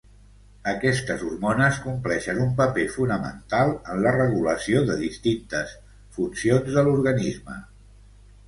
Aquestes 0.69 1.25
hormones 1.27 1.75
compleixen 1.83 2.41
un 2.45 2.55
paper 2.61 2.85
fonamental 2.95 3.75
en 3.75 4.01
la 4.07 4.15
regulació 4.17 4.81
de 4.89 4.97
distintes 5.03 5.77
funcions 6.17 6.73
de 6.79 6.89
l'organisme. 6.89 7.61